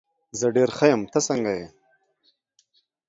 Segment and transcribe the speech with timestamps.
[0.39, 1.67] زه ډېر ښه یم، ته څنګه یې؟